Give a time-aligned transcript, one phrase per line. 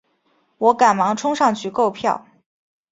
[0.57, 2.25] 我赶忙冲上去购票